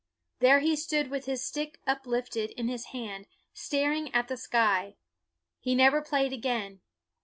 [0.39, 4.95] There he stood with his stick uplifted in his hand, staring at the sky.
[5.59, 6.81] He never played again.